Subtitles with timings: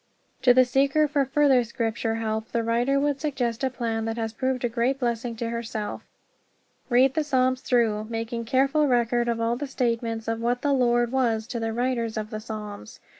[0.41, 4.33] To the seeker for further Scripture help the writer would suggest a plan that has
[4.33, 6.01] proved a great blessing to herself.
[6.89, 11.11] Read the Psalms through, making careful record of all the statements of what the Lord
[11.11, 12.99] was to the writers of the Psalms.